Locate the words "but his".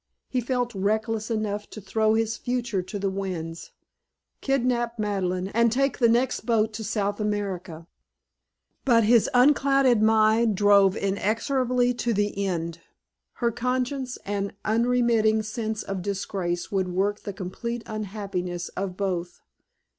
8.83-9.29